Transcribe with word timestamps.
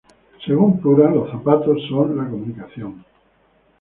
Según 0.47 0.81
Pura 0.81 1.11
"Los 1.11 1.29
zapatos 1.29 1.77
son 1.87 2.17
la 2.17 2.27
comunicación". 2.27 3.05